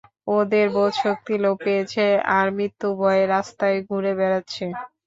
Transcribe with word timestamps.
ওদের 0.35 0.65
বোধশক্তি 0.75 1.35
লোপ 1.43 1.57
পেয়েছে 1.65 2.05
আর 2.37 2.45
মৃত্যু 2.57 2.87
ভয়ে 2.99 3.23
রাস্তায় 3.27 3.77
ঘুরে 3.87 4.11
বেড়াচ্ছে। 4.19 4.65